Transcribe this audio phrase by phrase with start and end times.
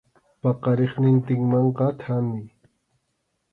[0.45, 2.43] Paqariqnintinmanqa thani.